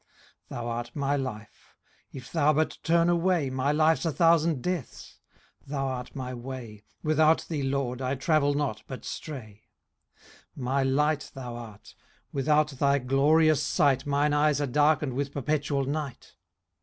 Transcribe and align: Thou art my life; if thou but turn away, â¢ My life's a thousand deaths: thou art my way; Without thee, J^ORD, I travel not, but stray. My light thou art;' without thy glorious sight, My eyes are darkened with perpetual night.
Thou 0.49 0.67
art 0.67 0.95
my 0.95 1.15
life; 1.15 1.75
if 2.11 2.31
thou 2.31 2.53
but 2.53 2.79
turn 2.81 3.07
away, 3.07 3.51
â¢ 3.51 3.53
My 3.53 3.71
life's 3.71 4.03
a 4.03 4.11
thousand 4.11 4.63
deaths: 4.63 5.19
thou 5.67 5.85
art 5.85 6.15
my 6.15 6.33
way; 6.33 6.83
Without 7.03 7.45
thee, 7.49 7.61
J^ORD, 7.61 8.01
I 8.01 8.15
travel 8.15 8.55
not, 8.55 8.81
but 8.87 9.05
stray. 9.05 9.67
My 10.55 10.81
light 10.81 11.29
thou 11.35 11.55
art;' 11.55 11.93
without 12.33 12.69
thy 12.71 12.97
glorious 12.97 13.61
sight, 13.61 14.07
My 14.07 14.25
eyes 14.35 14.59
are 14.59 14.65
darkened 14.65 15.13
with 15.13 15.31
perpetual 15.31 15.85
night. 15.85 16.33